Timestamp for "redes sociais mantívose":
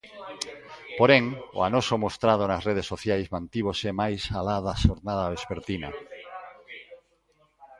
2.69-3.89